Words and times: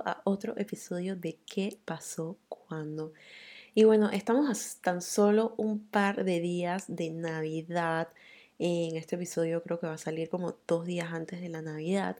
a 0.00 0.22
otro 0.24 0.56
episodio 0.56 1.16
de 1.16 1.38
¿Qué 1.44 1.78
pasó 1.84 2.38
cuando? 2.48 3.12
Y 3.74 3.84
bueno, 3.84 4.10
estamos 4.10 4.76
tan 4.80 5.02
solo 5.02 5.54
un 5.58 5.86
par 5.86 6.24
de 6.24 6.40
días 6.40 6.84
de 6.88 7.10
Navidad. 7.10 8.08
En 8.58 8.96
este 8.96 9.16
episodio 9.16 9.62
creo 9.62 9.80
que 9.80 9.86
va 9.86 9.94
a 9.94 9.98
salir 9.98 10.30
como 10.30 10.56
dos 10.66 10.86
días 10.86 11.12
antes 11.12 11.40
de 11.40 11.48
la 11.48 11.62
Navidad. 11.62 12.16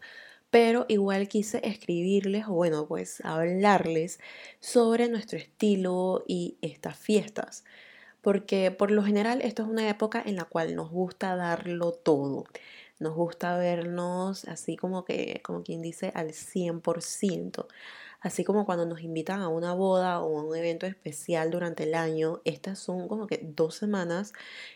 Pero 0.50 0.84
igual 0.88 1.28
quise 1.28 1.60
escribirles, 1.66 2.44
o 2.46 2.52
bueno, 2.52 2.86
pues 2.86 3.20
hablarles 3.24 4.20
sobre 4.60 5.08
nuestro 5.08 5.38
estilo 5.38 6.24
y 6.28 6.58
estas 6.60 6.98
fiestas. 6.98 7.64
Porque 8.20 8.70
por 8.70 8.90
lo 8.90 9.02
general 9.02 9.40
esto 9.42 9.62
es 9.62 9.68
una 9.68 9.88
época 9.88 10.22
en 10.24 10.36
la 10.36 10.44
cual 10.44 10.76
nos 10.76 10.90
gusta 10.90 11.36
darlo 11.36 11.92
todo 11.92 12.44
nos 13.02 13.14
gusta 13.14 13.56
vernos 13.58 14.44
así 14.46 14.76
como 14.76 15.04
que, 15.04 15.40
como 15.44 15.62
quien 15.62 15.82
dice, 15.82 16.12
al 16.14 16.32
100%. 16.32 17.66
Así 18.22 18.44
como 18.44 18.64
cuando 18.64 18.86
nos 18.86 19.00
invitan 19.02 19.40
a 19.40 19.48
una 19.48 19.74
boda 19.74 20.20
o 20.20 20.38
a 20.38 20.44
un 20.44 20.54
evento 20.56 20.86
especial 20.86 21.50
durante 21.50 21.82
el 21.82 21.94
año, 21.94 22.40
estas 22.44 22.78
son 22.78 23.08
como 23.08 23.26
que 23.26 23.40
dos 23.42 23.74
semanas 23.74 24.32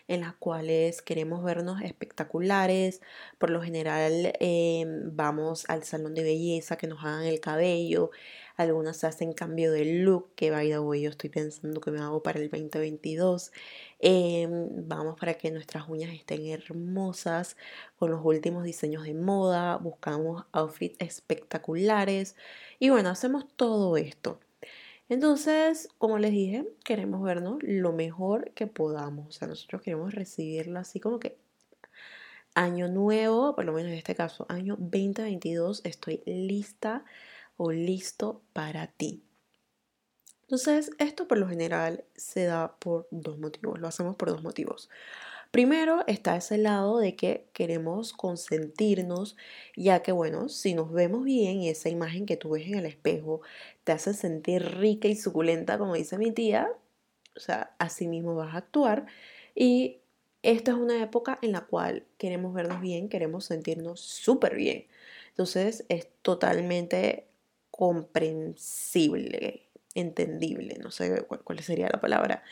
en 0.09 0.19
las 0.19 0.35
cuales 0.35 1.01
queremos 1.01 1.41
vernos 1.45 1.81
espectaculares. 1.81 3.01
Por 3.37 3.49
lo 3.49 3.61
general 3.61 4.33
em, 4.41 5.15
vamos 5.15 5.63
al 5.69 5.83
salón 5.85 6.13
de 6.13 6.23
belleza 6.23 6.75
que 6.75 6.87
nos 6.87 6.99
hagan 7.05 7.23
el 7.23 7.39
cabello. 7.39 8.11
Algunas 8.57 9.03
hacen 9.03 9.33
cambio 9.33 9.71
de 9.71 9.85
look, 9.85 10.33
que 10.35 10.49
vaya 10.49 10.81
hoy 10.81 11.01
yo 11.03 11.11
estoy 11.11 11.29
pensando 11.29 11.79
que 11.79 11.91
me 11.91 11.99
hago 11.99 12.23
para 12.23 12.39
el 12.39 12.49
2022. 12.49 13.51
Em, 13.99 14.87
vamos 14.87 15.19
para 15.19 15.35
que 15.35 15.51
nuestras 15.51 15.87
uñas 15.87 16.11
estén 16.11 16.47
hermosas 16.47 17.55
con 17.97 18.09
los 18.09 18.19
últimos 18.25 18.63
diseños 18.63 19.03
de 19.03 19.13
moda. 19.13 19.77
Buscamos 19.77 20.43
outfits 20.51 20.97
espectaculares. 20.99 22.35
Y 22.79 22.89
bueno, 22.89 23.09
hacemos 23.09 23.45
todo 23.55 23.95
esto. 23.95 24.39
Entonces, 25.07 25.89
como 25.99 26.17
les 26.17 26.31
dije, 26.31 26.67
queremos 26.83 27.21
vernos 27.21 27.59
lo 27.61 27.93
mejor 27.93 28.51
que 28.55 28.65
podamos. 28.65 29.27
O 29.27 29.31
sea, 29.31 29.47
nosotros 29.47 29.83
queremos 29.83 30.15
recibirlo 30.15 30.79
así 30.79 30.99
como 30.99 31.19
que 31.19 31.37
año 32.55 32.87
nuevo, 32.87 33.55
por 33.55 33.65
lo 33.65 33.73
menos 33.73 33.91
en 33.91 33.99
este 33.99 34.15
caso, 34.15 34.47
año 34.49 34.75
2022, 34.79 35.81
estoy 35.85 36.23
lista 36.25 37.05
o 37.57 37.71
listo 37.71 38.41
para 38.53 38.87
ti. 38.87 39.23
Entonces, 40.43 40.91
esto 40.97 41.27
por 41.27 41.37
lo 41.37 41.49
general 41.49 42.05
se 42.15 42.45
da 42.45 42.77
por 42.79 43.07
dos 43.11 43.37
motivos, 43.37 43.79
lo 43.79 43.87
hacemos 43.87 44.15
por 44.15 44.29
dos 44.29 44.43
motivos. 44.43 44.89
Primero 45.51 46.03
está 46.07 46.35
ese 46.37 46.57
lado 46.57 46.99
de 46.99 47.15
que 47.15 47.47
queremos 47.53 48.13
consentirnos, 48.13 49.35
ya 49.75 50.01
que 50.01 50.11
bueno, 50.11 50.49
si 50.49 50.73
nos 50.73 50.91
vemos 50.91 51.23
bien 51.23 51.61
y 51.61 51.69
esa 51.69 51.89
imagen 51.89 52.25
que 52.25 52.37
tú 52.37 52.51
ves 52.51 52.67
en 52.67 52.75
el 52.75 52.85
espejo 52.85 53.41
te 53.83 53.93
hace 53.93 54.13
sentir 54.13 54.63
rica 54.77 55.07
y 55.07 55.15
suculenta, 55.15 55.77
como 55.77 55.95
dice 55.95 56.17
mi 56.17 56.31
tía, 56.31 56.69
o 57.35 57.39
sea, 57.39 57.75
así 57.79 58.07
mismo 58.07 58.35
vas 58.35 58.53
a 58.55 58.57
actuar. 58.57 59.05
Y 59.55 59.99
esta 60.43 60.71
es 60.71 60.77
una 60.77 61.01
época 61.01 61.39
en 61.41 61.53
la 61.53 61.61
cual 61.61 62.05
queremos 62.17 62.53
vernos 62.53 62.81
bien, 62.81 63.09
queremos 63.09 63.45
sentirnos 63.45 64.01
súper 64.01 64.55
bien. 64.55 64.87
Entonces 65.29 65.85
es 65.89 66.09
totalmente 66.21 67.27
comprensible, 67.77 69.69
entendible, 69.95 70.77
no 70.81 70.91
sé 70.91 71.25
cuál, 71.43 71.59
sería 71.61 71.89
la 71.91 72.01
palabra. 72.01 72.43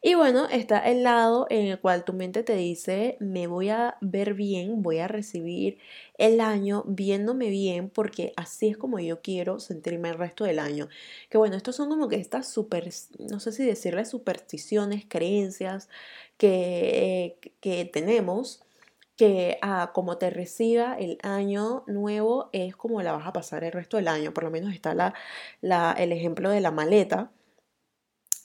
Y 0.00 0.14
bueno, 0.14 0.48
está 0.48 0.78
el 0.88 1.02
lado 1.02 1.46
en 1.50 1.66
el 1.66 1.80
cual 1.80 2.04
tu 2.04 2.12
mente 2.12 2.44
te 2.44 2.54
dice, 2.54 3.16
me 3.20 3.48
voy 3.48 3.70
a 3.70 3.96
ver 4.00 4.34
bien, 4.34 4.82
voy 4.82 4.98
a 4.98 5.08
recibir 5.08 5.78
el 6.18 6.40
año 6.40 6.84
viéndome 6.86 7.50
bien 7.50 7.90
porque 7.90 8.32
así 8.36 8.68
es 8.68 8.76
como 8.76 9.00
yo 9.00 9.20
quiero 9.20 9.58
sentirme 9.60 10.10
el 10.10 10.18
resto 10.18 10.44
del 10.44 10.60
año. 10.60 10.88
Que 11.30 11.38
bueno, 11.38 11.56
estos 11.56 11.76
son 11.76 11.88
como 11.88 12.08
que 12.08 12.16
estas 12.16 12.48
super, 12.48 12.88
no 13.18 13.40
sé 13.40 13.52
si 13.52 13.64
decirle 13.66 14.04
supersticiones, 14.04 15.04
creencias 15.08 15.88
que, 16.36 17.38
que 17.60 17.84
tenemos 17.84 18.62
que 19.18 19.58
ah, 19.62 19.90
como 19.94 20.16
te 20.16 20.30
reciba 20.30 20.96
el 20.96 21.18
año 21.22 21.84
nuevo 21.88 22.50
es 22.52 22.76
como 22.76 23.02
la 23.02 23.12
vas 23.12 23.26
a 23.26 23.32
pasar 23.32 23.64
el 23.64 23.72
resto 23.72 23.96
del 23.98 24.08
año. 24.08 24.32
Por 24.32 24.44
lo 24.44 24.50
menos 24.50 24.72
está 24.72 24.94
la, 24.94 25.92
el 25.98 26.12
ejemplo 26.12 26.50
de 26.50 26.60
la 26.60 26.70
maleta. 26.70 27.32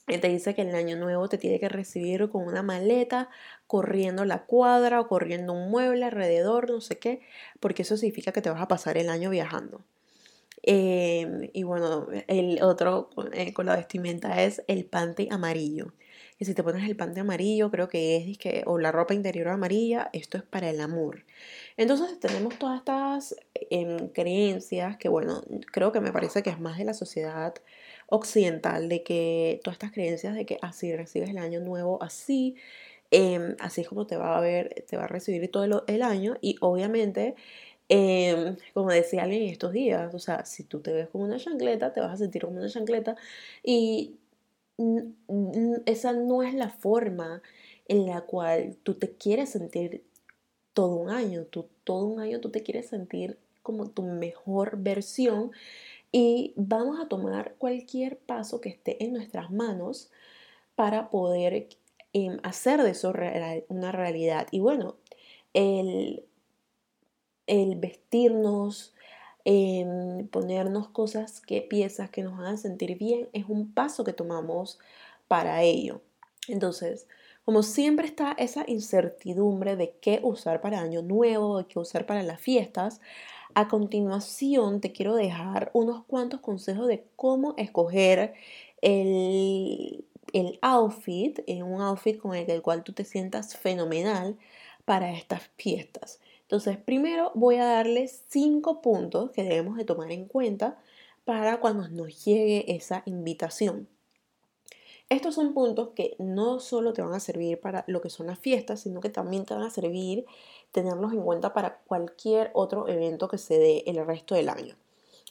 Él 0.07 0.19
te 0.19 0.29
dice 0.29 0.55
que 0.55 0.63
el 0.63 0.75
año 0.75 0.97
nuevo 0.97 1.29
te 1.29 1.37
tiene 1.37 1.59
que 1.59 1.69
recibir 1.69 2.27
con 2.29 2.45
una 2.47 2.63
maleta, 2.63 3.29
corriendo 3.67 4.25
la 4.25 4.45
cuadra 4.45 4.99
o 4.99 5.07
corriendo 5.07 5.53
un 5.53 5.69
mueble 5.69 6.05
alrededor, 6.05 6.69
no 6.69 6.81
sé 6.81 6.97
qué, 6.99 7.21
porque 7.59 7.83
eso 7.83 7.95
significa 7.95 8.33
que 8.33 8.41
te 8.41 8.49
vas 8.49 8.61
a 8.61 8.67
pasar 8.67 8.97
el 8.97 9.09
año 9.09 9.29
viajando. 9.29 9.81
Em, 10.63 11.49
y 11.53 11.63
bueno, 11.63 12.07
el 12.27 12.61
otro 12.63 13.09
eh, 13.33 13.53
con 13.53 13.67
la 13.67 13.75
vestimenta 13.75 14.41
es 14.43 14.63
el 14.67 14.85
panty 14.85 15.29
amarillo 15.31 15.93
si 16.45 16.53
te 16.53 16.63
pones 16.63 16.87
el 16.87 16.95
pante 16.95 17.19
amarillo, 17.19 17.69
creo 17.71 17.87
que 17.87 18.17
es, 18.17 18.37
que, 18.37 18.63
o 18.65 18.79
la 18.79 18.91
ropa 18.91 19.13
interior 19.13 19.47
amarilla, 19.49 20.09
esto 20.13 20.37
es 20.37 20.43
para 20.43 20.69
el 20.69 20.81
amor. 20.81 21.25
Entonces 21.77 22.19
tenemos 22.19 22.57
todas 22.57 22.79
estas 22.79 23.35
em, 23.69 24.09
creencias 24.09 24.97
que, 24.97 25.09
bueno, 25.09 25.43
creo 25.71 25.91
que 25.91 26.01
me 26.01 26.11
parece 26.11 26.43
que 26.43 26.49
es 26.49 26.59
más 26.59 26.77
de 26.77 26.85
la 26.85 26.93
sociedad 26.93 27.53
occidental, 28.07 28.89
de 28.89 29.03
que 29.03 29.59
todas 29.63 29.75
estas 29.75 29.91
creencias 29.91 30.35
de 30.35 30.45
que 30.45 30.57
así 30.61 30.91
ah, 30.91 30.97
recibes 30.97 31.29
el 31.29 31.37
año 31.37 31.59
nuevo, 31.59 32.01
así, 32.01 32.55
em, 33.11 33.55
así 33.59 33.81
es 33.81 33.87
como 33.87 34.07
te 34.07 34.17
va 34.17 34.37
a 34.37 34.41
ver, 34.41 34.85
te 34.87 34.97
va 34.97 35.05
a 35.05 35.07
recibir 35.07 35.49
todo 35.51 35.83
el, 35.87 36.01
año 36.03 36.37
y 36.41 36.57
obviamente... 36.61 37.35
Em, 37.89 38.55
como 38.73 38.89
decía 38.89 39.23
alguien 39.23 39.43
estos 39.43 39.73
días, 39.73 40.13
o 40.15 40.19
sea, 40.19 40.45
si 40.45 40.63
tú 40.63 40.79
te 40.81 40.93
ves 40.93 41.09
como 41.09 41.25
una 41.25 41.37
chancleta, 41.37 41.91
te 41.93 41.99
vas 41.99 42.13
a 42.13 42.17
sentir 42.17 42.43
como 42.43 42.57
una 42.57 42.69
chancleta 42.69 43.15
y 43.61 44.15
esa 45.85 46.13
no 46.13 46.43
es 46.43 46.53
la 46.53 46.69
forma 46.69 47.41
en 47.87 48.07
la 48.07 48.21
cual 48.21 48.77
tú 48.83 48.95
te 48.95 49.11
quieres 49.15 49.49
sentir 49.49 50.03
todo 50.73 50.95
un 50.95 51.09
año. 51.09 51.45
Tú, 51.45 51.67
todo 51.83 52.05
un 52.05 52.19
año 52.19 52.39
tú 52.39 52.49
te 52.49 52.63
quieres 52.63 52.87
sentir 52.87 53.37
como 53.61 53.89
tu 53.89 54.03
mejor 54.03 54.77
versión 54.77 55.51
y 56.11 56.53
vamos 56.55 56.99
a 56.99 57.07
tomar 57.07 57.55
cualquier 57.57 58.17
paso 58.17 58.61
que 58.61 58.69
esté 58.69 59.03
en 59.03 59.13
nuestras 59.13 59.51
manos 59.51 60.11
para 60.75 61.09
poder 61.09 61.69
em, 62.13 62.37
hacer 62.43 62.83
de 62.83 62.91
eso 62.91 63.13
una 63.69 63.91
realidad. 63.91 64.47
Y 64.51 64.59
bueno, 64.59 64.97
el, 65.53 66.23
el 67.47 67.75
vestirnos, 67.75 68.92
ponernos 70.31 70.87
cosas 70.89 71.41
que 71.41 71.61
piezas 71.61 72.09
que 72.09 72.23
nos 72.23 72.39
hagan 72.39 72.57
sentir 72.57 72.97
bien 72.97 73.27
es 73.33 73.45
un 73.47 73.73
paso 73.73 74.03
que 74.03 74.13
tomamos 74.13 74.79
para 75.27 75.63
ello. 75.63 76.01
Entonces, 76.47 77.07
como 77.45 77.61
siempre 77.61 78.07
está 78.07 78.33
esa 78.37 78.63
incertidumbre 78.67 79.75
de 79.75 79.95
qué 80.01 80.21
usar 80.23 80.61
para 80.61 80.79
año 80.79 81.01
nuevo, 81.01 81.57
de 81.57 81.65
qué 81.65 81.77
usar 81.77 82.05
para 82.05 82.23
las 82.23 82.39
fiestas, 82.39 83.01
a 83.53 83.67
continuación 83.67 84.81
te 84.81 84.91
quiero 84.93 85.15
dejar 85.15 85.69
unos 85.73 86.05
cuantos 86.05 86.39
consejos 86.39 86.87
de 86.87 87.05
cómo 87.15 87.53
escoger 87.57 88.33
el, 88.81 90.05
el 90.31 90.57
outfit, 90.61 91.39
un 91.47 91.81
outfit 91.81 92.17
con 92.17 92.33
el 92.33 92.61
cual 92.61 92.83
tú 92.83 92.93
te 92.93 93.03
sientas 93.03 93.57
fenomenal 93.57 94.37
para 94.85 95.11
estas 95.11 95.43
fiestas. 95.57 96.19
Entonces, 96.53 96.77
primero 96.77 97.31
voy 97.33 97.55
a 97.55 97.65
darles 97.65 98.25
cinco 98.29 98.79
puntos 98.79 99.31
que 99.31 99.41
debemos 99.41 99.75
de 99.75 99.85
tomar 99.85 100.11
en 100.11 100.25
cuenta 100.25 100.77
para 101.25 101.59
cuando 101.59 101.87
nos 101.87 102.25
llegue 102.25 102.75
esa 102.75 103.01
invitación. 103.07 103.87
Estos 105.09 105.33
son 105.33 105.55
puntos 105.55 105.89
que 105.95 106.15
no 106.19 106.59
solo 106.59 106.93
te 106.93 107.01
van 107.01 107.15
a 107.15 107.19
servir 107.19 107.59
para 107.59 107.85
lo 107.87 108.01
que 108.01 108.11
son 108.11 108.27
las 108.27 108.37
fiestas, 108.37 108.81
sino 108.81 109.01
que 109.01 109.09
también 109.09 109.45
te 109.45 109.55
van 109.55 109.63
a 109.63 109.71
servir 109.71 110.27
tenerlos 110.71 111.11
en 111.13 111.23
cuenta 111.23 111.53
para 111.53 111.79
cualquier 111.87 112.51
otro 112.53 112.87
evento 112.87 113.27
que 113.27 113.39
se 113.39 113.57
dé 113.57 113.83
el 113.87 114.05
resto 114.05 114.35
del 114.35 114.49
año. 114.49 114.75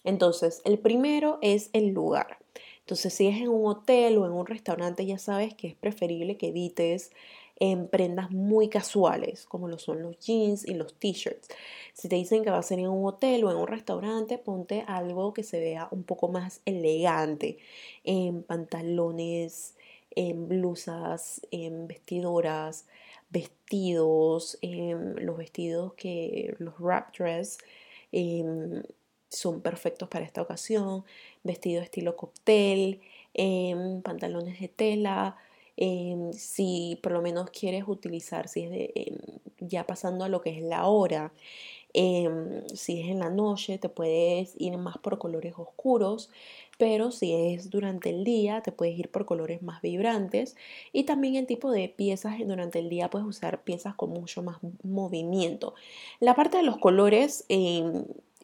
Entonces, 0.02 0.60
el 0.64 0.80
primero 0.80 1.38
es 1.40 1.70
el 1.72 1.90
lugar. 1.90 2.38
Entonces, 2.80 3.14
si 3.14 3.28
es 3.28 3.36
en 3.36 3.48
un 3.48 3.64
hotel 3.64 4.18
o 4.18 4.26
en 4.26 4.32
un 4.32 4.46
restaurante, 4.46 5.06
ya 5.06 5.18
sabes 5.18 5.54
que 5.54 5.68
es 5.68 5.76
preferible 5.76 6.36
que 6.36 6.48
evites 6.48 7.12
en 7.62 7.86
prendas 7.86 8.32
muy 8.32 8.68
casuales, 8.68 9.46
como 9.46 9.68
lo 9.68 9.78
son 9.78 10.02
los 10.02 10.18
jeans 10.18 10.66
y 10.66 10.74
los 10.74 10.94
t-shirts. 10.94 11.46
Si 11.92 12.08
te 12.08 12.16
dicen 12.16 12.42
que 12.42 12.50
va 12.50 12.58
a 12.58 12.62
ser 12.64 12.80
en 12.80 12.88
un 12.88 13.06
hotel 13.06 13.44
o 13.44 13.52
en 13.52 13.56
un 13.56 13.68
restaurante, 13.68 14.36
ponte 14.36 14.82
algo 14.88 15.32
que 15.32 15.44
se 15.44 15.60
vea 15.60 15.86
un 15.92 16.02
poco 16.02 16.26
más 16.26 16.60
elegante, 16.64 17.58
en 18.02 18.42
pantalones, 18.42 19.76
en 20.10 20.48
blusas, 20.48 21.40
en 21.52 21.86
vestidoras, 21.86 22.86
vestidos, 23.30 24.58
en 24.60 25.24
los 25.24 25.36
vestidos 25.36 25.94
que 25.94 26.56
los 26.58 26.74
wrap 26.80 27.16
dress 27.16 27.58
em, 28.10 28.82
son 29.28 29.60
perfectos 29.60 30.08
para 30.08 30.24
esta 30.24 30.42
ocasión, 30.42 31.04
vestido 31.44 31.80
estilo 31.80 32.16
cóctel, 32.16 33.02
en 33.34 34.02
pantalones 34.02 34.58
de 34.58 34.66
tela, 34.66 35.36
Em, 35.84 36.32
si 36.32 36.96
por 37.02 37.10
lo 37.10 37.22
menos 37.22 37.50
quieres 37.50 37.82
utilizar, 37.88 38.46
si 38.46 38.62
es 38.62 38.70
de 38.70 38.92
em, 38.94 39.16
ya 39.58 39.84
pasando 39.84 40.24
a 40.24 40.28
lo 40.28 40.40
que 40.40 40.56
es 40.56 40.62
la 40.62 40.86
hora. 40.86 41.32
Em, 41.92 42.68
si 42.68 43.00
es 43.00 43.08
en 43.08 43.18
la 43.18 43.30
noche, 43.30 43.78
te 43.78 43.88
puedes 43.88 44.54
ir 44.58 44.76
más 44.78 44.98
por 44.98 45.18
colores 45.18 45.54
oscuros, 45.56 46.30
pero 46.78 47.10
si 47.10 47.32
es 47.34 47.68
durante 47.68 48.10
el 48.10 48.22
día, 48.22 48.60
te 48.62 48.70
puedes 48.70 48.96
ir 48.96 49.10
por 49.10 49.26
colores 49.26 49.60
más 49.62 49.82
vibrantes. 49.82 50.54
Y 50.92 51.02
también 51.02 51.34
el 51.34 51.46
tipo 51.46 51.72
de 51.72 51.88
piezas 51.88 52.38
durante 52.46 52.78
el 52.78 52.88
día, 52.88 53.10
puedes 53.10 53.26
usar 53.26 53.64
piezas 53.64 53.96
con 53.96 54.10
mucho 54.10 54.40
más 54.42 54.58
movimiento. 54.84 55.74
La 56.20 56.36
parte 56.36 56.58
de 56.58 56.62
los 56.62 56.78
colores, 56.78 57.44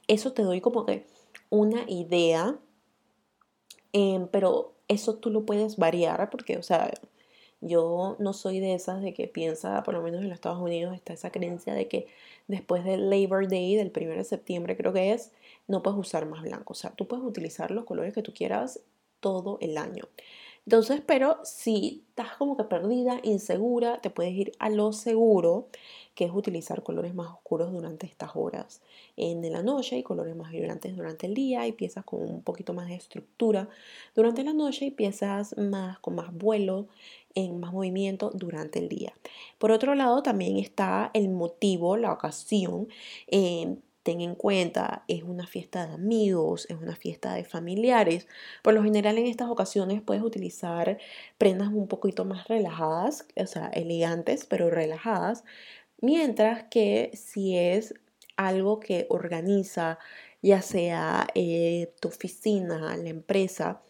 eso 0.08 0.32
te 0.32 0.42
doy 0.42 0.60
como 0.60 0.84
que 0.86 1.06
una 1.50 1.84
idea, 1.88 2.58
pero 4.32 4.74
eso 4.88 5.14
tú 5.16 5.30
lo 5.30 5.46
puedes 5.46 5.76
variar 5.76 6.30
porque, 6.30 6.56
o 6.58 6.62
sea, 6.62 6.90
yo 7.60 8.16
no 8.18 8.32
soy 8.32 8.60
de 8.60 8.74
esas 8.74 9.02
de 9.02 9.14
que 9.14 9.26
piensa, 9.26 9.82
por 9.82 9.94
lo 9.94 10.02
menos 10.02 10.20
en 10.20 10.28
los 10.28 10.36
Estados 10.36 10.60
Unidos 10.60 10.94
está 10.94 11.12
esa 11.12 11.30
creencia 11.30 11.74
de 11.74 11.88
que 11.88 12.06
después 12.46 12.84
del 12.84 13.10
Labor 13.10 13.48
Day, 13.48 13.74
del 13.76 13.92
1 13.94 14.14
de 14.14 14.24
septiembre 14.24 14.76
creo 14.76 14.92
que 14.92 15.12
es, 15.12 15.32
no 15.66 15.82
puedes 15.82 15.98
usar 15.98 16.26
más 16.26 16.42
blanco. 16.42 16.72
O 16.72 16.76
sea, 16.76 16.90
tú 16.90 17.08
puedes 17.08 17.24
utilizar 17.24 17.70
los 17.70 17.84
colores 17.84 18.14
que 18.14 18.22
tú 18.22 18.32
quieras 18.32 18.80
todo 19.20 19.58
el 19.60 19.76
año. 19.76 20.04
Entonces, 20.68 21.00
pero 21.06 21.38
si 21.44 22.04
estás 22.10 22.36
como 22.36 22.56
que 22.56 22.64
perdida, 22.64 23.20
insegura, 23.22 24.02
te 24.02 24.10
puedes 24.10 24.34
ir 24.34 24.52
a 24.58 24.68
lo 24.68 24.92
seguro, 24.92 25.68
que 26.14 26.26
es 26.26 26.30
utilizar 26.30 26.82
colores 26.82 27.14
más 27.14 27.28
oscuros 27.28 27.72
durante 27.72 28.06
estas 28.06 28.32
horas 28.34 28.82
en 29.16 29.50
la 29.50 29.62
noche 29.62 29.96
y 29.96 30.02
colores 30.02 30.36
más 30.36 30.50
vibrantes 30.50 30.94
durante 30.94 31.26
el 31.26 31.32
día 31.32 31.66
y 31.66 31.72
piezas 31.72 32.04
con 32.04 32.20
un 32.20 32.42
poquito 32.42 32.74
más 32.74 32.88
de 32.88 32.96
estructura 32.96 33.68
durante 34.14 34.44
la 34.44 34.52
noche 34.52 34.86
y 34.86 34.90
piezas 34.90 35.56
más 35.56 36.00
con 36.00 36.16
más 36.16 36.34
vuelo 36.34 36.88
en 37.38 37.60
más 37.60 37.72
movimiento 37.72 38.30
durante 38.34 38.80
el 38.80 38.88
día. 38.88 39.14
Por 39.58 39.70
otro 39.70 39.94
lado, 39.94 40.22
también 40.22 40.58
está 40.58 41.10
el 41.14 41.28
motivo, 41.28 41.96
la 41.96 42.12
ocasión. 42.12 42.88
Eh, 43.28 43.76
ten 44.02 44.20
en 44.20 44.34
cuenta, 44.34 45.04
es 45.06 45.22
una 45.22 45.46
fiesta 45.46 45.86
de 45.86 45.94
amigos, 45.94 46.66
es 46.68 46.76
una 46.76 46.96
fiesta 46.96 47.34
de 47.34 47.44
familiares. 47.44 48.26
Por 48.62 48.74
lo 48.74 48.82
general 48.82 49.18
en 49.18 49.26
estas 49.26 49.48
ocasiones 49.50 50.02
puedes 50.02 50.22
utilizar 50.22 50.98
prendas 51.36 51.68
un 51.68 51.86
poquito 51.86 52.24
más 52.24 52.48
relajadas, 52.48 53.26
o 53.36 53.46
sea, 53.46 53.68
elegantes 53.68 54.44
pero 54.46 54.70
relajadas, 54.70 55.44
mientras 56.00 56.64
que 56.64 57.10
si 57.14 57.56
es 57.56 57.94
algo 58.36 58.80
que 58.80 59.06
organiza, 59.10 59.98
ya 60.42 60.62
sea 60.62 61.28
eh, 61.34 61.92
tu 62.00 62.08
oficina, 62.08 62.96
la 62.96 63.08
empresa, 63.08 63.80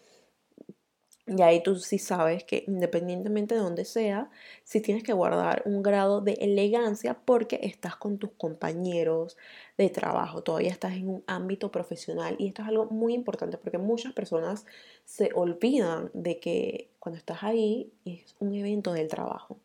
y 1.28 1.42
ahí 1.42 1.62
tú 1.62 1.76
sí 1.76 1.98
sabes 1.98 2.44
que 2.44 2.64
independientemente 2.66 3.54
de 3.54 3.60
donde 3.60 3.84
sea, 3.84 4.30
sí 4.64 4.80
tienes 4.80 5.02
que 5.02 5.12
guardar 5.12 5.62
un 5.66 5.82
grado 5.82 6.20
de 6.20 6.32
elegancia 6.34 7.18
porque 7.24 7.60
estás 7.62 7.96
con 7.96 8.18
tus 8.18 8.30
compañeros 8.32 9.36
de 9.76 9.90
trabajo, 9.90 10.42
todavía 10.42 10.70
estás 10.70 10.94
en 10.94 11.08
un 11.08 11.24
ámbito 11.26 11.70
profesional 11.70 12.36
y 12.38 12.48
esto 12.48 12.62
es 12.62 12.68
algo 12.68 12.86
muy 12.86 13.14
importante 13.14 13.58
porque 13.58 13.78
muchas 13.78 14.12
personas 14.14 14.64
se 15.04 15.30
olvidan 15.34 16.10
de 16.14 16.40
que 16.40 16.90
cuando 16.98 17.18
estás 17.18 17.42
ahí 17.42 17.92
es 18.04 18.34
un 18.38 18.54
evento 18.54 18.92
del 18.92 19.08
trabajo. 19.08 19.58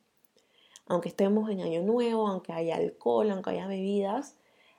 Aunque 0.85 1.09
estemos 1.09 1.49
en 1.49 1.61
año 1.61 1.81
nuevo, 1.81 2.27
aunque 2.27 2.51
haya 2.51 2.75
alcohol, 2.75 3.31
aunque 3.31 3.51
haya 3.51 3.67
bebidas, 3.67 4.35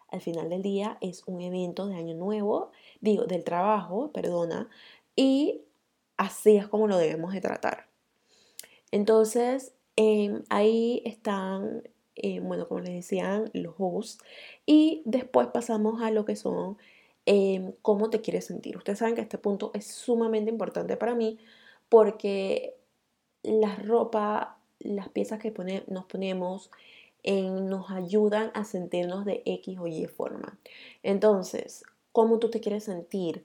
al 0.08 0.20
final 0.20 0.50
del 0.50 0.62
día 0.62 0.98
es 1.00 1.22
un 1.26 1.40
evento 1.40 1.86
de 1.86 1.96
año 1.96 2.14
nuevo, 2.14 2.70
digo, 3.00 3.24
del 3.24 3.42
trabajo, 3.42 4.12
perdona, 4.12 4.68
y 5.16 5.62
así 6.16 6.56
es 6.56 6.68
como 6.68 6.86
lo 6.86 6.96
debemos 6.98 7.32
de 7.32 7.40
tratar. 7.40 7.88
Entonces, 8.90 9.74
em, 9.96 10.42
ahí 10.50 11.02
están, 11.04 11.82
eh, 12.16 12.40
bueno, 12.40 12.68
como 12.68 12.80
les 12.80 12.94
decían, 12.94 13.50
los 13.52 13.74
hosts. 13.78 14.18
Y 14.66 15.02
después 15.04 15.48
pasamos 15.48 16.02
a 16.02 16.10
lo 16.10 16.24
que 16.24 16.36
son 16.36 16.78
em, 17.26 17.72
cómo 17.82 18.10
te 18.10 18.20
quieres 18.20 18.44
sentir. 18.46 18.76
Ustedes 18.76 18.98
saben 18.98 19.14
que 19.14 19.22
este 19.22 19.38
punto 19.38 19.70
es 19.74 19.86
sumamente 19.86 20.50
importante 20.50 20.96
para 20.96 21.14
mí 21.14 21.38
porque 21.88 22.76
la 23.42 23.76
ropa, 23.76 24.58
las 24.78 25.08
piezas 25.08 25.38
que 25.40 25.52
nos 25.88 26.04
ponemos, 26.06 26.70
nos 27.24 27.90
ayudan 27.90 28.50
a 28.54 28.64
sentirnos 28.64 29.24
de 29.24 29.42
X 29.46 29.78
o 29.78 29.86
Y 29.86 30.06
forma. 30.06 30.58
Entonces, 31.02 31.84
¿cómo 32.12 32.38
tú 32.38 32.50
te 32.50 32.60
quieres 32.60 32.84
sentir? 32.84 33.44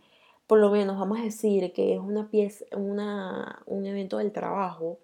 Por 0.50 0.58
lo 0.58 0.72
menos 0.72 0.98
vamos 0.98 1.20
a 1.20 1.24
decir 1.24 1.72
que 1.74 1.94
es 1.94 2.00
una 2.00 2.28
pieza, 2.28 2.66
una, 2.76 3.62
un 3.68 3.86
evento 3.86 4.18
del 4.18 4.32
trabajo 4.32 4.98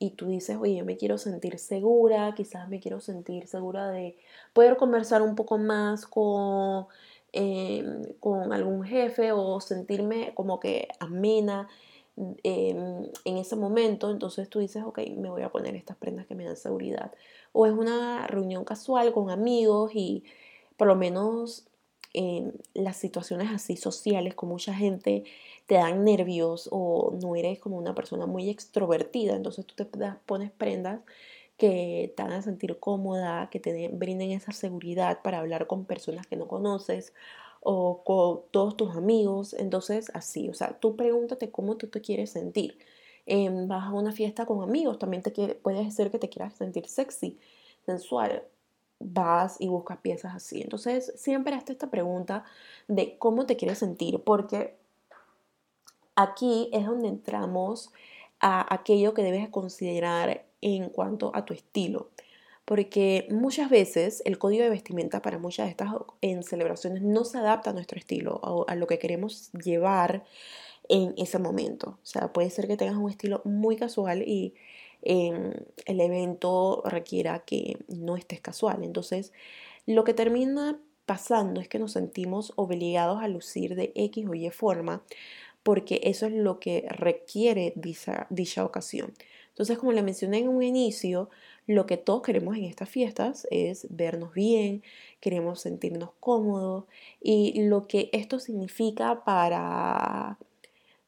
y 0.00 0.10
tú 0.10 0.26
dices, 0.26 0.56
oye, 0.60 0.74
yo 0.74 0.84
me 0.84 0.96
quiero 0.96 1.18
sentir 1.18 1.60
segura, 1.60 2.34
quizás 2.34 2.68
me 2.68 2.80
quiero 2.80 2.98
sentir 2.98 3.46
segura 3.46 3.92
de 3.92 4.16
poder 4.52 4.76
conversar 4.76 5.22
un 5.22 5.36
poco 5.36 5.56
más 5.56 6.04
con, 6.04 6.86
em, 7.30 8.02
con 8.18 8.52
algún 8.52 8.82
jefe 8.82 9.30
o 9.30 9.60
sentirme 9.60 10.32
como 10.34 10.58
que 10.58 10.88
amena 10.98 11.68
em, 12.42 13.04
en 13.24 13.38
ese 13.38 13.54
momento, 13.54 14.10
entonces 14.10 14.48
tú 14.48 14.58
dices, 14.58 14.82
ok, 14.84 14.98
me 15.16 15.30
voy 15.30 15.42
a 15.42 15.50
poner 15.52 15.76
estas 15.76 15.96
prendas 15.96 16.26
que 16.26 16.34
me 16.34 16.44
dan 16.44 16.56
seguridad. 16.56 17.12
O 17.52 17.66
es 17.66 17.72
una 17.72 18.26
reunión 18.26 18.64
casual 18.64 19.12
con 19.12 19.30
amigos 19.30 19.92
y 19.94 20.24
por 20.76 20.88
lo 20.88 20.96
menos 20.96 21.68
en 22.14 22.54
las 22.74 22.96
situaciones 22.96 23.50
así 23.52 23.76
sociales 23.76 24.34
con 24.34 24.48
mucha 24.48 24.74
gente 24.74 25.24
te 25.66 25.76
dan 25.76 26.04
nervios 26.04 26.68
o 26.70 27.12
no 27.20 27.36
eres 27.36 27.58
como 27.58 27.78
una 27.78 27.94
persona 27.94 28.26
muy 28.26 28.50
extrovertida, 28.50 29.34
entonces 29.34 29.66
tú 29.66 29.74
te 29.74 29.86
pones 30.26 30.50
prendas 30.50 31.00
que 31.56 32.12
te 32.16 32.22
hagan 32.22 32.42
sentir 32.42 32.78
cómoda, 32.78 33.48
que 33.50 33.60
te 33.60 33.88
brinden 33.88 34.32
esa 34.32 34.52
seguridad 34.52 35.22
para 35.22 35.38
hablar 35.38 35.66
con 35.66 35.84
personas 35.84 36.26
que 36.26 36.36
no 36.36 36.48
conoces 36.48 37.14
o 37.60 38.02
con 38.04 38.42
todos 38.50 38.76
tus 38.76 38.96
amigos. 38.96 39.54
Entonces, 39.54 40.10
así, 40.14 40.48
o 40.48 40.54
sea, 40.54 40.78
tú 40.80 40.96
pregúntate 40.96 41.50
cómo 41.50 41.76
tú 41.76 41.88
te 41.88 42.00
quieres 42.00 42.30
sentir. 42.30 42.78
vas 43.68 43.84
a 43.84 43.92
una 43.92 44.12
fiesta 44.12 44.46
con 44.46 44.62
amigos, 44.62 44.98
también 44.98 45.22
te 45.22 45.30
puede 45.54 45.90
ser 45.92 46.10
que 46.10 46.18
te 46.18 46.28
quieras 46.28 46.54
sentir 46.54 46.88
sexy, 46.88 47.38
sensual 47.86 48.42
vas 49.04 49.56
y 49.60 49.68
buscas 49.68 49.98
piezas 49.98 50.34
así. 50.34 50.62
Entonces, 50.62 51.12
siempre 51.16 51.54
hazte 51.54 51.72
esta 51.72 51.90
pregunta 51.90 52.44
de 52.88 53.18
cómo 53.18 53.46
te 53.46 53.56
quieres 53.56 53.78
sentir, 53.78 54.20
porque 54.24 54.76
aquí 56.16 56.68
es 56.72 56.86
donde 56.86 57.08
entramos 57.08 57.90
a 58.40 58.72
aquello 58.74 59.14
que 59.14 59.22
debes 59.22 59.48
considerar 59.48 60.44
en 60.60 60.88
cuanto 60.88 61.30
a 61.34 61.44
tu 61.44 61.54
estilo. 61.54 62.10
Porque 62.64 63.26
muchas 63.30 63.70
veces 63.70 64.22
el 64.24 64.38
código 64.38 64.62
de 64.62 64.70
vestimenta 64.70 65.20
para 65.20 65.38
muchas 65.38 65.66
de 65.66 65.70
estas 65.70 65.90
en 66.20 66.42
celebraciones 66.44 67.02
no 67.02 67.24
se 67.24 67.38
adapta 67.38 67.70
a 67.70 67.72
nuestro 67.72 67.98
estilo, 67.98 68.40
o 68.42 68.64
a 68.68 68.76
lo 68.76 68.86
que 68.86 68.98
queremos 68.98 69.50
llevar 69.52 70.24
en 70.88 71.14
ese 71.16 71.38
momento. 71.38 71.98
O 72.02 72.06
sea, 72.06 72.32
puede 72.32 72.50
ser 72.50 72.68
que 72.68 72.76
tengas 72.76 72.96
un 72.96 73.10
estilo 73.10 73.42
muy 73.44 73.76
casual 73.76 74.22
y 74.22 74.54
el 75.02 76.00
evento 76.00 76.82
requiera 76.84 77.40
que 77.40 77.76
no 77.88 78.16
estés 78.16 78.40
casual. 78.40 78.84
Entonces, 78.84 79.32
lo 79.86 80.04
que 80.04 80.14
termina 80.14 80.78
pasando 81.06 81.60
es 81.60 81.68
que 81.68 81.78
nos 81.78 81.92
sentimos 81.92 82.52
obligados 82.56 83.22
a 83.22 83.28
lucir 83.28 83.74
de 83.74 83.92
X 83.94 84.26
o 84.28 84.34
Y 84.34 84.48
forma 84.50 85.02
porque 85.62 86.00
eso 86.04 86.26
es 86.26 86.32
lo 86.32 86.58
que 86.58 86.86
requiere 86.88 87.72
dicha, 87.76 88.26
dicha 88.30 88.64
ocasión. 88.64 89.12
Entonces, 89.48 89.78
como 89.78 89.92
le 89.92 90.02
mencioné 90.02 90.38
en 90.38 90.48
un 90.48 90.62
inicio, 90.62 91.28
lo 91.66 91.86
que 91.86 91.96
todos 91.96 92.22
queremos 92.22 92.56
en 92.56 92.64
estas 92.64 92.88
fiestas 92.88 93.46
es 93.50 93.86
vernos 93.90 94.34
bien, 94.34 94.82
queremos 95.20 95.60
sentirnos 95.60 96.10
cómodos 96.18 96.84
y 97.20 97.62
lo 97.62 97.86
que 97.86 98.08
esto 98.12 98.40
significa 98.40 99.24
para, 99.24 100.38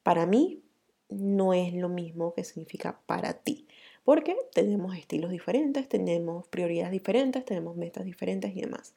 para 0.02 0.26
mí 0.26 0.62
no 1.08 1.54
es 1.54 1.72
lo 1.74 1.88
mismo 1.88 2.34
que 2.34 2.44
significa 2.44 3.00
para 3.06 3.32
ti 3.34 3.66
porque 4.04 4.36
tenemos 4.52 4.96
estilos 4.96 5.30
diferentes, 5.30 5.88
tenemos 5.88 6.46
prioridades 6.48 6.92
diferentes, 6.92 7.44
tenemos 7.44 7.76
metas 7.76 8.04
diferentes 8.04 8.54
y 8.54 8.60
demás. 8.60 8.94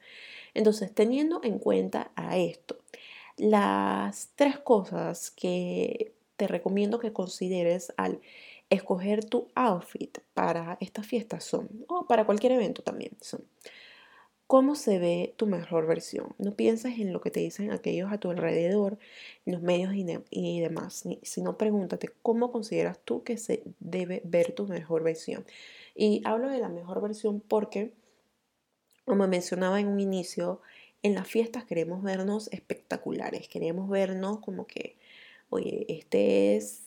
Entonces, 0.54 0.94
teniendo 0.94 1.40
en 1.42 1.58
cuenta 1.58 2.10
a 2.14 2.36
esto, 2.38 2.78
las 3.36 4.30
tres 4.34 4.58
cosas 4.58 5.30
que 5.30 6.12
te 6.36 6.46
recomiendo 6.46 6.98
que 6.98 7.12
consideres 7.12 7.92
al 7.96 8.20
escoger 8.70 9.24
tu 9.24 9.48
outfit 9.54 10.18
para 10.34 10.76
esta 10.80 11.02
fiesta 11.02 11.40
son, 11.40 11.68
o 11.88 12.06
para 12.06 12.26
cualquier 12.26 12.52
evento 12.52 12.82
también, 12.82 13.12
son 13.20 13.44
cómo 14.48 14.76
se 14.76 14.98
ve 14.98 15.34
tu 15.36 15.46
mejor 15.46 15.86
versión. 15.86 16.34
No 16.38 16.54
pienses 16.54 16.98
en 16.98 17.12
lo 17.12 17.20
que 17.20 17.30
te 17.30 17.38
dicen 17.38 17.70
aquellos 17.70 18.10
a 18.10 18.18
tu 18.18 18.30
alrededor, 18.30 18.98
en 19.44 19.52
los 19.52 19.62
medios 19.62 19.92
y, 19.94 20.60
demás, 20.60 21.04
sino 21.22 21.58
pregúntate 21.58 22.08
cómo 22.22 22.50
consideras 22.50 22.98
tú 23.04 23.22
que 23.22 23.36
se 23.36 23.62
debe 23.78 24.22
ver 24.24 24.52
tu 24.52 24.66
mejor 24.66 25.04
versión. 25.04 25.44
Y 25.94 26.22
hablo 26.24 26.48
de 26.48 26.60
la 26.60 26.70
mejor 26.70 27.02
versión 27.02 27.40
porque, 27.40 27.92
como 29.04 29.28
mencionaba 29.28 29.80
en 29.80 29.88
un 29.88 30.00
inicio, 30.00 30.62
en 31.02 31.14
las 31.14 31.28
fiestas 31.28 31.64
queremos 31.64 32.02
vernos 32.02 32.48
espectaculares, 32.50 33.48
queremos 33.48 33.90
vernos 33.90 34.40
como 34.40 34.66
que, 34.66 34.96
oye, 35.50 35.84
este 35.90 36.56
es 36.56 36.84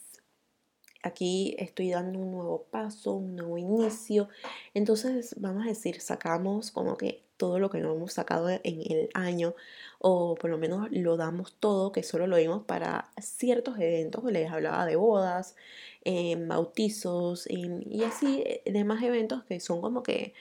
aquí 1.03 1.55
estoy 1.59 1.91
dando 1.91 2.19
un 2.19 2.31
nuevo 2.31 2.63
paso, 2.71 3.13
un 3.13 3.35
nuevo 3.35 3.57
inicio. 3.59 4.29
Entonces, 4.73 5.35
vamos 5.39 5.65
a 5.65 5.69
decir, 5.69 6.01
sacamos 6.01 6.71
como 6.71 6.97
que 6.97 7.23
todo 7.41 7.57
lo 7.57 7.71
que 7.71 7.79
no 7.79 7.95
hemos 7.95 8.13
sacado 8.13 8.49
en 8.51 8.61
el 8.63 9.09
año, 9.15 9.55
o 9.97 10.35
por 10.35 10.51
lo 10.51 10.59
menos 10.59 10.91
lo 10.91 11.17
damos 11.17 11.55
todo, 11.59 11.91
que 11.91 12.03
solo 12.03 12.27
lo 12.27 12.37
dimos 12.37 12.65
para 12.65 13.09
ciertos 13.19 13.79
eventos, 13.79 14.23
les 14.25 14.51
hablaba 14.51 14.85
de 14.85 14.95
bodas, 14.95 15.55
em, 16.03 16.47
bautizos 16.47 17.47
em, 17.47 17.81
y 17.89 18.03
así 18.03 18.43
eh, 18.45 18.61
demás 18.71 19.01
eventos 19.01 19.43
que 19.43 19.59
son 19.59 19.81
como 19.81 20.03
que, 20.03 20.35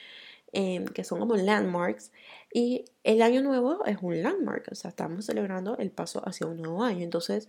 em, 0.52 0.84
que 0.84 1.02
son 1.04 1.20
como 1.20 1.36
landmarks. 1.36 2.12
Y 2.52 2.84
el 3.02 3.22
año 3.22 3.40
nuevo 3.42 3.82
es 3.86 3.96
un 4.02 4.22
landmark, 4.22 4.68
o 4.70 4.74
sea, 4.74 4.90
estamos 4.90 5.24
celebrando 5.24 5.78
el 5.78 5.90
paso 5.90 6.20
hacia 6.28 6.46
un 6.46 6.58
nuevo 6.60 6.82
año. 6.84 7.02
Entonces, 7.02 7.48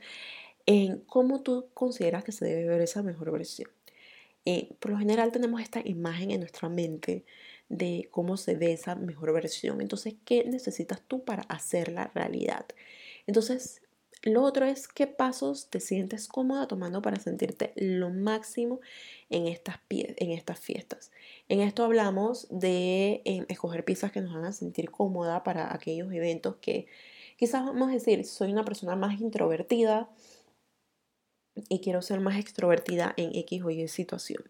en 0.65 1.01
cómo 1.01 1.41
tú 1.41 1.67
consideras 1.73 2.23
que 2.23 2.31
se 2.31 2.45
debe 2.45 2.67
ver 2.69 2.81
esa 2.81 3.03
mejor 3.03 3.31
versión. 3.31 3.69
Eh, 4.45 4.69
por 4.79 4.91
lo 4.91 4.97
general 4.97 5.31
tenemos 5.31 5.61
esta 5.61 5.81
imagen 5.85 6.31
en 6.31 6.39
nuestra 6.39 6.69
mente 6.69 7.25
de 7.71 8.09
cómo 8.11 8.37
se 8.37 8.55
ve 8.55 8.73
esa 8.73 8.95
mejor 8.95 9.33
versión. 9.33 9.81
Entonces, 9.81 10.15
¿qué 10.25 10.43
necesitas 10.43 11.01
tú 11.07 11.23
para 11.23 11.43
hacerla 11.43 12.11
realidad? 12.13 12.65
Entonces, 13.27 13.81
lo 14.23 14.43
otro 14.43 14.65
es 14.65 14.87
qué 14.87 15.07
pasos 15.07 15.69
te 15.69 15.79
sientes 15.79 16.27
cómoda 16.27 16.67
tomando 16.67 17.01
para 17.01 17.19
sentirte 17.19 17.73
lo 17.75 18.11
máximo 18.11 18.81
en 19.29 19.47
estas, 19.47 19.77
en 19.89 20.31
estas 20.31 20.59
fiestas. 20.59 21.11
En 21.49 21.61
esto 21.61 21.83
hablamos 21.83 22.47
de 22.51 23.21
em, 23.25 23.45
escoger 23.47 23.83
piezas 23.83 24.11
que 24.11 24.21
nos 24.21 24.35
hagan 24.35 24.53
sentir 24.53 24.91
cómoda 24.91 25.43
para 25.43 25.73
aquellos 25.73 26.13
eventos 26.13 26.57
que 26.57 26.87
quizás 27.37 27.65
vamos 27.65 27.89
a 27.89 27.93
decir, 27.93 28.25
soy 28.25 28.51
una 28.51 28.65
persona 28.65 28.95
más 28.95 29.19
introvertida, 29.19 30.09
y 31.69 31.79
quiero 31.79 32.01
ser 32.01 32.19
más 32.19 32.39
extrovertida 32.39 33.13
en 33.17 33.35
X 33.35 33.63
o 33.63 33.69
Y 33.69 33.87
situación. 33.87 34.43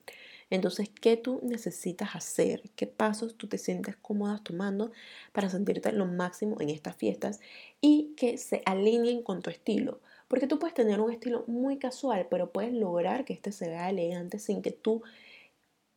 Entonces, 0.51 0.89
¿qué 0.89 1.17
tú 1.17 1.39
necesitas 1.43 2.15
hacer? 2.15 2.69
¿Qué 2.75 2.85
pasos 2.87 3.35
tú 3.35 3.47
te 3.47 3.57
sientes 3.57 3.95
cómoda 3.97 4.39
tomando 4.43 4.91
para 5.33 5.49
sentirte 5.49 5.91
lo 5.93 6.05
máximo 6.05 6.57
en 6.61 6.69
estas 6.69 6.95
fiestas 6.95 7.39
y 7.81 8.13
que 8.17 8.37
se 8.37 8.61
alineen 8.65 9.23
con 9.23 9.41
tu 9.41 9.49
estilo? 9.49 10.01
Porque 10.27 10.47
tú 10.47 10.59
puedes 10.59 10.75
tener 10.75 11.01
un 11.01 11.11
estilo 11.11 11.43
muy 11.47 11.77
casual, 11.79 12.27
pero 12.29 12.51
puedes 12.51 12.73
lograr 12.73 13.25
que 13.25 13.33
este 13.33 13.51
se 13.51 13.69
vea 13.69 13.89
elegante 13.89 14.39
sin 14.39 14.61
que 14.61 14.71
tú 14.71 15.01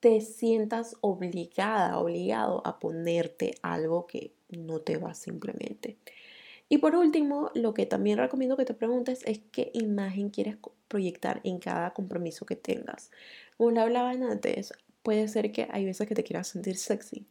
te 0.00 0.20
sientas 0.20 0.96
obligada, 1.00 1.98
obligado 1.98 2.62
a 2.66 2.78
ponerte 2.78 3.54
algo 3.62 4.06
que 4.06 4.34
no 4.50 4.80
te 4.80 4.98
va 4.98 5.14
simplemente. 5.14 5.98
Y 6.68 6.78
por 6.78 6.94
último, 6.96 7.50
lo 7.54 7.74
que 7.74 7.86
también 7.86 8.18
recomiendo 8.18 8.56
que 8.56 8.64
te 8.64 8.74
preguntes 8.74 9.22
es 9.26 9.40
qué 9.52 9.70
imagen 9.74 10.30
quieres 10.30 10.56
proyectar 10.88 11.40
en 11.44 11.58
cada 11.58 11.92
compromiso 11.92 12.46
que 12.46 12.56
tengas. 12.56 13.10
Como 13.56 13.70
le 13.70 13.80
hablaban 13.80 14.22
antes, 14.22 14.72
puede 15.02 15.28
ser 15.28 15.52
que 15.52 15.68
hay 15.70 15.84
veces 15.84 16.08
que 16.08 16.14
te 16.14 16.24
quieras 16.24 16.48
sentir 16.48 16.76
sexy, 16.76 17.26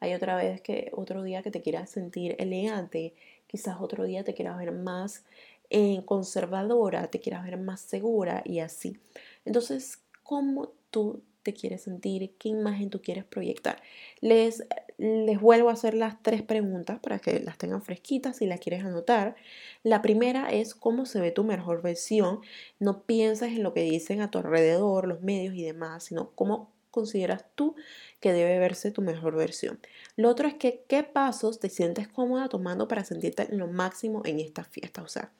hay 0.00 0.14
otra 0.14 0.36
vez 0.36 0.62
que 0.62 0.90
otro 0.94 1.22
día 1.22 1.42
que 1.42 1.50
te 1.50 1.60
quieras 1.60 1.90
sentir 1.90 2.34
elegante, 2.38 3.14
quizás 3.46 3.76
otro 3.80 4.04
día 4.04 4.24
te 4.24 4.34
quieras 4.34 4.56
ver 4.58 4.72
más 4.72 5.24
eh, 5.68 6.02
conservadora, 6.06 7.08
te 7.08 7.20
quieras 7.20 7.44
ver 7.44 7.58
más 7.58 7.80
segura 7.80 8.42
y 8.46 8.60
así. 8.60 8.96
Entonces, 9.44 9.98
¿cómo 10.22 10.72
tú 10.90 11.22
te 11.42 11.54
quieres 11.54 11.82
sentir, 11.82 12.34
qué 12.38 12.48
imagen 12.48 12.90
tú 12.90 13.00
quieres 13.00 13.24
proyectar. 13.24 13.80
Les, 14.20 14.64
les 15.00 15.40
vuelvo 15.40 15.70
a 15.70 15.72
hacer 15.72 15.94
las 15.94 16.22
tres 16.22 16.42
preguntas 16.42 17.00
para 17.00 17.18
que 17.20 17.40
las 17.40 17.56
tengan 17.56 17.80
fresquitas 17.80 18.36
si 18.36 18.46
las 18.46 18.60
quieres 18.60 18.84
anotar. 18.84 19.34
La 19.82 20.02
primera 20.02 20.52
es 20.52 20.74
cómo 20.74 21.06
se 21.06 21.20
ve 21.20 21.30
tu 21.30 21.42
mejor 21.42 21.80
versión. 21.80 22.40
No 22.78 23.04
pienses 23.04 23.52
en 23.52 23.62
lo 23.62 23.72
que 23.72 23.82
dicen 23.82 24.20
a 24.20 24.30
tu 24.30 24.38
alrededor, 24.38 25.08
los 25.08 25.22
medios 25.22 25.54
y 25.54 25.64
demás, 25.64 26.04
sino 26.04 26.32
cómo 26.34 26.70
consideras 26.90 27.46
tú 27.54 27.76
que 28.20 28.34
debe 28.34 28.58
verse 28.58 28.90
tu 28.90 29.00
mejor 29.00 29.36
versión. 29.36 29.80
Lo 30.16 30.28
otro 30.28 30.46
es 30.46 30.54
que 30.54 30.84
qué 30.86 31.02
pasos 31.02 31.60
te 31.60 31.70
sientes 31.70 32.06
cómoda 32.06 32.50
tomando 32.50 32.86
para 32.86 33.02
sentirte 33.02 33.48
lo 33.56 33.68
máximo 33.68 34.20
en 34.26 34.38
esta 34.38 34.64
fiesta. 34.64 35.00
O 35.00 35.08
sea, 35.08 35.32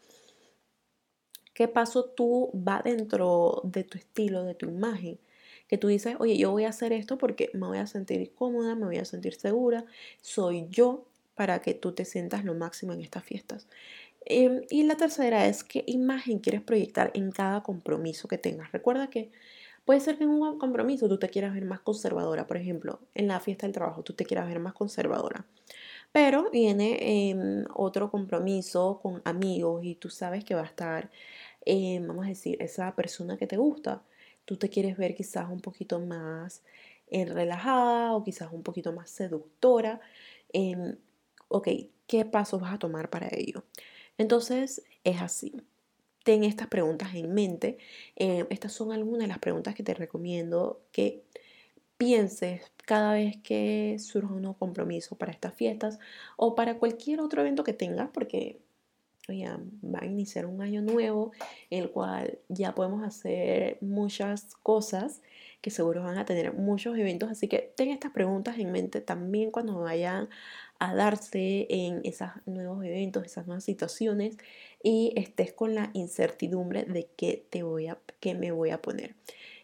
qué 1.52 1.68
paso 1.68 2.06
tú 2.06 2.50
va 2.54 2.80
dentro 2.82 3.60
de 3.64 3.84
tu 3.84 3.98
estilo, 3.98 4.42
de 4.44 4.54
tu 4.54 4.70
imagen 4.70 5.18
que 5.70 5.78
tú 5.78 5.86
dices, 5.86 6.16
oye, 6.18 6.36
yo 6.36 6.50
voy 6.50 6.64
a 6.64 6.70
hacer 6.70 6.92
esto 6.92 7.16
porque 7.16 7.48
me 7.54 7.68
voy 7.68 7.78
a 7.78 7.86
sentir 7.86 8.32
cómoda, 8.34 8.74
me 8.74 8.86
voy 8.86 8.96
a 8.98 9.04
sentir 9.04 9.34
segura, 9.34 9.84
soy 10.20 10.66
yo 10.68 11.06
para 11.36 11.62
que 11.62 11.74
tú 11.74 11.92
te 11.92 12.04
sientas 12.04 12.44
lo 12.44 12.54
máximo 12.54 12.92
en 12.92 13.00
estas 13.02 13.22
fiestas. 13.22 13.68
Em, 14.24 14.62
y 14.68 14.82
la 14.82 14.96
tercera 14.96 15.46
es 15.46 15.62
qué 15.62 15.84
imagen 15.86 16.40
quieres 16.40 16.60
proyectar 16.60 17.12
en 17.14 17.30
cada 17.30 17.62
compromiso 17.62 18.26
que 18.26 18.36
tengas. 18.36 18.72
Recuerda 18.72 19.10
que 19.10 19.30
puede 19.84 20.00
ser 20.00 20.18
que 20.18 20.24
en 20.24 20.30
un 20.30 20.58
compromiso 20.58 21.08
tú 21.08 21.18
te 21.20 21.28
quieras 21.30 21.54
ver 21.54 21.64
más 21.64 21.80
conservadora, 21.80 22.48
por 22.48 22.56
ejemplo, 22.56 22.98
en 23.14 23.28
la 23.28 23.38
fiesta 23.38 23.66
del 23.66 23.72
trabajo 23.74 24.02
tú 24.02 24.12
te 24.14 24.24
quieras 24.24 24.48
ver 24.48 24.58
más 24.58 24.72
conservadora. 24.72 25.46
Pero 26.12 26.50
viene 26.50 27.30
em, 27.30 27.64
otro 27.74 28.10
compromiso 28.10 28.98
con 29.00 29.22
amigos 29.24 29.84
y 29.84 29.94
tú 29.94 30.10
sabes 30.10 30.44
que 30.44 30.56
va 30.56 30.62
a 30.62 30.66
estar, 30.66 31.10
em, 31.64 32.06
vamos 32.06 32.26
a 32.26 32.30
decir, 32.30 32.56
esa 32.60 32.94
persona 32.96 33.36
que 33.36 33.46
te 33.46 33.56
gusta 33.56 34.02
tú 34.50 34.56
te 34.56 34.68
quieres 34.68 34.96
ver 34.96 35.14
quizás 35.14 35.48
un 35.48 35.60
poquito 35.60 36.00
más 36.00 36.64
eh, 37.06 37.24
relajada 37.24 38.14
o 38.14 38.24
quizás 38.24 38.52
un 38.52 38.64
poquito 38.64 38.92
más 38.92 39.08
seductora. 39.08 40.00
Eh, 40.52 40.96
ok, 41.46 41.68
¿qué 42.08 42.24
pasos 42.24 42.60
vas 42.60 42.74
a 42.74 42.78
tomar 42.80 43.10
para 43.10 43.28
ello? 43.30 43.62
Entonces 44.18 44.82
es 45.04 45.22
así. 45.22 45.62
Ten 46.24 46.42
estas 46.42 46.66
preguntas 46.66 47.14
en 47.14 47.32
mente. 47.32 47.78
Em, 48.16 48.46
estas 48.50 48.72
son 48.72 48.90
algunas 48.92 49.20
de 49.20 49.28
las 49.28 49.38
preguntas 49.38 49.76
que 49.76 49.84
te 49.84 49.94
recomiendo 49.94 50.82
que 50.90 51.22
pienses 51.96 52.72
cada 52.86 53.12
vez 53.12 53.36
que 53.44 53.98
surja 54.00 54.34
un 54.34 54.42
nuevo 54.42 54.58
compromiso 54.58 55.16
para 55.16 55.30
estas 55.32 55.54
fiestas 55.54 56.00
o 56.36 56.56
para 56.56 56.78
cualquier 56.78 57.20
otro 57.20 57.42
evento 57.42 57.62
que 57.62 57.72
tengas, 57.74 58.10
porque 58.10 58.60
ya 59.32 59.58
va 59.82 60.00
a 60.02 60.06
iniciar 60.06 60.46
un 60.46 60.62
año 60.62 60.82
nuevo 60.82 61.32
en 61.70 61.84
el 61.84 61.90
cual 61.90 62.38
ya 62.48 62.74
podemos 62.74 63.04
hacer 63.04 63.78
muchas 63.80 64.54
cosas 64.62 65.22
que 65.60 65.70
seguro 65.70 66.02
van 66.02 66.16
a 66.16 66.24
tener 66.24 66.54
muchos 66.54 66.96
eventos, 66.96 67.30
así 67.30 67.48
que 67.48 67.72
ten 67.76 67.90
estas 67.90 68.12
preguntas 68.12 68.58
en 68.58 68.72
mente 68.72 69.00
también 69.00 69.50
cuando 69.50 69.78
vayan 69.80 70.28
a 70.78 70.94
darse 70.94 71.66
en 71.68 72.00
esos 72.04 72.30
nuevos 72.46 72.82
eventos, 72.84 73.24
esas 73.24 73.46
nuevas 73.46 73.64
situaciones 73.64 74.38
y 74.82 75.12
estés 75.16 75.52
con 75.52 75.74
la 75.74 75.90
incertidumbre 75.92 76.84
de 76.84 77.08
qué 77.16 77.44
te 77.50 77.62
voy 77.62 77.88
a 77.88 77.98
qué 78.20 78.34
me 78.34 78.50
voy 78.50 78.70
a 78.70 78.80
poner. 78.80 79.14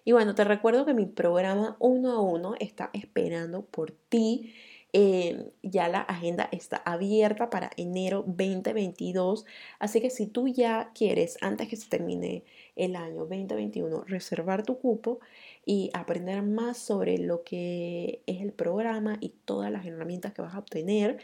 Y 0.04 0.12
bueno, 0.12 0.34
te 0.34 0.44
recuerdo 0.44 0.86
que 0.86 0.94
mi 0.94 1.06
programa 1.06 1.76
uno 1.80 2.12
a 2.12 2.20
uno 2.20 2.54
está 2.60 2.90
esperando 2.92 3.64
por 3.64 3.90
ti. 3.90 4.54
Eh, 4.98 5.52
ya 5.62 5.88
la 5.88 6.00
agenda 6.00 6.48
está 6.52 6.78
abierta 6.78 7.50
para 7.50 7.70
enero 7.76 8.24
2022. 8.26 9.44
Así 9.78 10.00
que 10.00 10.08
si 10.08 10.26
tú 10.26 10.48
ya 10.48 10.90
quieres, 10.94 11.36
antes 11.42 11.68
que 11.68 11.76
se 11.76 11.90
termine 11.90 12.44
el 12.76 12.96
año 12.96 13.26
2021, 13.26 14.04
reservar 14.04 14.62
tu 14.62 14.78
cupo 14.78 15.20
y 15.66 15.90
aprender 15.92 16.42
más 16.42 16.78
sobre 16.78 17.18
lo 17.18 17.44
que 17.44 18.22
es 18.26 18.40
el 18.40 18.54
programa 18.54 19.18
y 19.20 19.34
todas 19.44 19.70
las 19.70 19.84
herramientas 19.84 20.32
que 20.32 20.40
vas 20.40 20.54
a 20.54 20.60
obtener, 20.60 21.18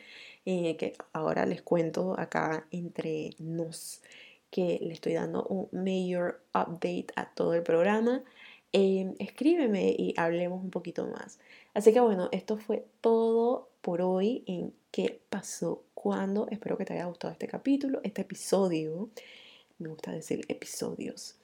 eh, 0.44 0.76
que 0.76 0.92
ahora 1.14 1.46
les 1.46 1.62
cuento 1.62 2.14
acá 2.20 2.66
entre 2.72 3.30
nos 3.38 4.02
que 4.50 4.80
le 4.82 4.92
estoy 4.92 5.14
dando 5.14 5.44
un 5.44 5.68
mayor 5.72 6.44
update 6.54 7.06
a 7.16 7.32
todo 7.32 7.54
el 7.54 7.62
programa. 7.62 8.22
Em, 8.72 9.14
escríbeme 9.18 9.94
y 9.98 10.14
hablemos 10.16 10.62
un 10.62 10.70
poquito 10.70 11.06
más. 11.06 11.38
Así 11.74 11.92
que 11.92 12.00
bueno, 12.00 12.28
esto 12.32 12.56
fue 12.58 12.86
todo 13.00 13.70
por 13.80 14.02
hoy 14.02 14.44
en 14.46 14.74
qué 14.90 15.22
pasó 15.30 15.84
cuando. 15.94 16.46
Espero 16.50 16.76
que 16.76 16.84
te 16.84 16.94
haya 16.94 17.06
gustado 17.06 17.32
este 17.32 17.48
capítulo, 17.48 18.00
este 18.04 18.22
episodio. 18.22 19.08
Me 19.78 19.88
gusta 19.88 20.12
decir 20.12 20.44
episodios. 20.48 21.36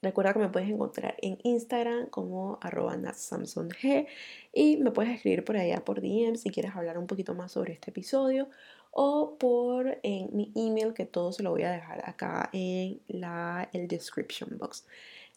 Recuerda 0.00 0.32
que 0.32 0.38
me 0.38 0.48
puedes 0.48 0.68
encontrar 0.68 1.16
en 1.20 1.38
Instagram 1.42 2.06
como 2.08 2.58
arroba 2.62 2.96
G 2.96 4.06
y 4.52 4.76
me 4.76 4.92
puedes 4.92 5.12
escribir 5.12 5.44
por 5.44 5.56
allá 5.56 5.84
por 5.84 6.00
DM 6.00 6.36
si 6.36 6.50
quieres 6.50 6.76
hablar 6.76 6.98
un 6.98 7.08
poquito 7.08 7.34
más 7.34 7.50
sobre 7.52 7.72
este 7.72 7.90
episodio 7.90 8.48
o 8.92 9.36
por 9.38 9.98
mi 10.04 10.52
email 10.54 10.94
que 10.94 11.04
todo 11.04 11.32
se 11.32 11.42
lo 11.42 11.50
voy 11.50 11.64
a 11.64 11.72
dejar 11.72 12.08
acá 12.08 12.48
en 12.52 13.00
la, 13.08 13.68
el 13.72 13.88
description 13.88 14.56
box. 14.56 14.86